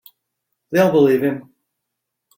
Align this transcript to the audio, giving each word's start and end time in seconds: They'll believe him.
They'll 0.71 0.91
believe 0.91 1.21
him. 1.21 1.53